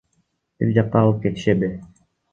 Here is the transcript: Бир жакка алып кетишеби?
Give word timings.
Бир 0.63 0.71
жакка 0.79 1.03
алып 1.03 1.23
кетишеби? 1.27 1.71